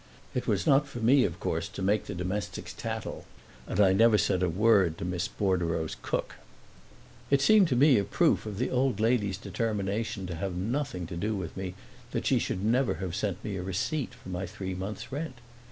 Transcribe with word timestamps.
It 0.33 0.47
was 0.47 0.65
not 0.65 0.87
for 0.87 0.97
me 0.97 1.25
of 1.25 1.39
course 1.39 1.67
to 1.67 1.83
make 1.83 2.05
the 2.07 2.15
domestics 2.15 2.73
tattle, 2.73 3.25
and 3.67 3.79
I 3.79 3.93
never 3.93 4.17
said 4.17 4.41
a 4.41 4.49
word 4.49 4.97
to 4.97 5.05
Miss 5.05 5.27
Bordereau's 5.27 5.95
cook. 6.01 6.37
It 7.29 7.39
seemed 7.39 7.67
to 7.67 7.75
me 7.75 7.99
a 7.99 8.03
proof 8.03 8.47
of 8.47 8.57
the 8.57 8.71
old 8.71 8.99
lady's 8.99 9.37
determination 9.37 10.25
to 10.25 10.33
have 10.33 10.55
nothing 10.55 11.05
to 11.05 11.15
do 11.15 11.35
with 11.35 11.55
me 11.55 11.75
that 12.13 12.25
she 12.25 12.39
should 12.39 12.65
never 12.65 12.95
have 12.95 13.15
sent 13.15 13.43
me 13.45 13.57
a 13.57 13.61
receipt 13.61 14.15
for 14.15 14.29
my 14.29 14.47
three 14.47 14.73
months' 14.73 15.11
rent. 15.11 15.35